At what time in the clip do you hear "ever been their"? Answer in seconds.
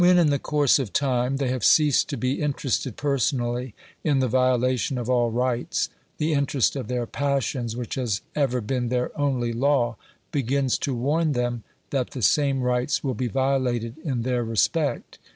8.35-9.15